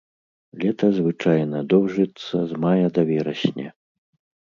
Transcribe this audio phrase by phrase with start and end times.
[0.63, 3.69] Лета звычайна доўжыцца з мая да верасня.